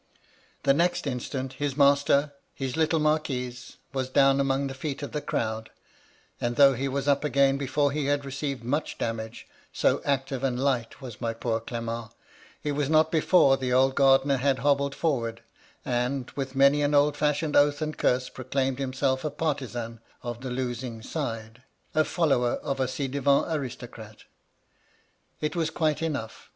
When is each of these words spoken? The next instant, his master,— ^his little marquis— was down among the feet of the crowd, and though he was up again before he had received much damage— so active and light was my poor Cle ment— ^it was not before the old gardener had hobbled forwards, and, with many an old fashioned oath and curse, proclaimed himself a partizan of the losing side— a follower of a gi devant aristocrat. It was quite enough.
The 0.63 0.73
next 0.73 1.05
instant, 1.05 1.53
his 1.53 1.77
master,— 1.77 2.33
^his 2.59 2.75
little 2.75 2.97
marquis— 2.99 3.55
was 3.93 4.09
down 4.09 4.39
among 4.39 4.65
the 4.65 4.73
feet 4.73 5.03
of 5.03 5.11
the 5.11 5.21
crowd, 5.21 5.69
and 6.41 6.55
though 6.55 6.73
he 6.73 6.87
was 6.87 7.07
up 7.07 7.23
again 7.23 7.59
before 7.59 7.91
he 7.91 8.07
had 8.07 8.25
received 8.25 8.63
much 8.63 8.97
damage— 8.97 9.47
so 9.71 10.01
active 10.03 10.43
and 10.43 10.59
light 10.59 11.01
was 11.01 11.21
my 11.21 11.35
poor 11.35 11.59
Cle 11.59 11.81
ment— 11.81 12.07
^it 12.65 12.71
was 12.71 12.89
not 12.89 13.11
before 13.11 13.57
the 13.57 13.71
old 13.71 13.93
gardener 13.93 14.37
had 14.37 14.57
hobbled 14.65 14.95
forwards, 14.95 15.41
and, 15.85 16.31
with 16.31 16.55
many 16.55 16.81
an 16.81 16.95
old 16.95 17.15
fashioned 17.15 17.55
oath 17.55 17.79
and 17.79 17.95
curse, 17.95 18.27
proclaimed 18.27 18.79
himself 18.79 19.23
a 19.23 19.29
partizan 19.29 19.99
of 20.23 20.41
the 20.41 20.49
losing 20.49 21.03
side— 21.03 21.61
a 21.93 22.03
follower 22.03 22.53
of 22.63 22.79
a 22.79 22.87
gi 22.87 23.07
devant 23.07 23.45
aristocrat. 23.55 24.23
It 25.41 25.55
was 25.55 25.69
quite 25.69 26.01
enough. 26.01 26.49